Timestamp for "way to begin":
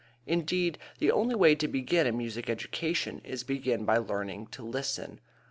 1.35-2.07